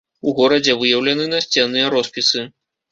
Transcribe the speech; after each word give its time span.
У 0.29 0.31
горадзе 0.39 0.73
выяўлены 0.81 1.29
насценныя 1.37 1.95
роспісы. 1.97 2.49